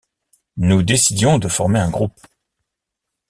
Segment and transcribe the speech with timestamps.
[0.57, 2.19] Nous décidions de former un groupe.